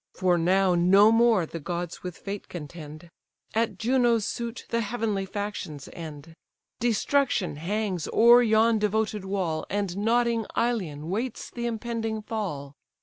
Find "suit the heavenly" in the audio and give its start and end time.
4.25-5.27